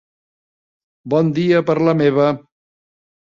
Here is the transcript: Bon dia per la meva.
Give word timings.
Bon 1.15 1.29
dia 1.39 1.61
per 1.69 1.75
la 1.89 1.95
meva. 2.01 2.31